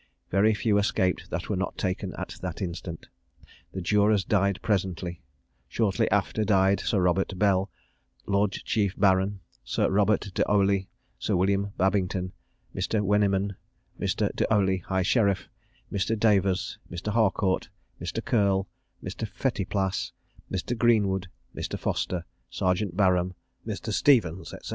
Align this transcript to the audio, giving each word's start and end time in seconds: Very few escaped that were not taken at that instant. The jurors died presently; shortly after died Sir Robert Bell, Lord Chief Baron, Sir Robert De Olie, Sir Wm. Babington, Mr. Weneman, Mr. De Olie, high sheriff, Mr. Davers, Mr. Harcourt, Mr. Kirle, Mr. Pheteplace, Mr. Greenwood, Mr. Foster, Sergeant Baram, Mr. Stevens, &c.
Very 0.31 0.55
few 0.55 0.79
escaped 0.79 1.29
that 1.29 1.47
were 1.47 1.55
not 1.55 1.77
taken 1.77 2.13
at 2.15 2.29
that 2.41 2.59
instant. 2.59 3.07
The 3.71 3.81
jurors 3.81 4.23
died 4.25 4.57
presently; 4.63 5.21
shortly 5.67 6.09
after 6.09 6.43
died 6.43 6.79
Sir 6.79 6.99
Robert 6.99 7.37
Bell, 7.37 7.69
Lord 8.25 8.51
Chief 8.51 8.97
Baron, 8.99 9.41
Sir 9.63 9.91
Robert 9.91 10.31
De 10.33 10.43
Olie, 10.49 10.89
Sir 11.19 11.35
Wm. 11.35 11.73
Babington, 11.77 12.31
Mr. 12.73 12.99
Weneman, 13.05 13.55
Mr. 13.99 14.35
De 14.35 14.51
Olie, 14.51 14.79
high 14.79 15.03
sheriff, 15.03 15.47
Mr. 15.91 16.17
Davers, 16.19 16.79
Mr. 16.89 17.11
Harcourt, 17.11 17.69
Mr. 18.01 18.25
Kirle, 18.25 18.67
Mr. 19.03 19.27
Pheteplace, 19.27 20.13
Mr. 20.51 20.75
Greenwood, 20.75 21.27
Mr. 21.55 21.77
Foster, 21.77 22.25
Sergeant 22.49 22.97
Baram, 22.97 23.35
Mr. 23.67 23.93
Stevens, 23.93 24.49
&c. 24.63 24.69